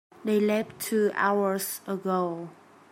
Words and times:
They 0.25 0.39
left 0.39 0.79
two 0.79 1.11
hours 1.13 1.81
ago! 1.85 2.49